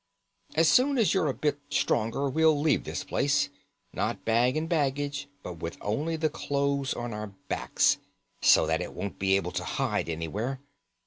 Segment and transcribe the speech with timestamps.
[0.55, 3.49] As soon as you're a bit stronger we'll leave this place;
[3.93, 7.99] not bag and baggage, but with only the clothes on our backs,
[8.41, 10.59] so that it won't be able to hide anywhere.